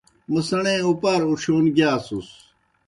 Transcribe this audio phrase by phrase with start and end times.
[0.31, 2.27] موْ سیْݨے اُپار اُڇِھیون گِیاسُس۔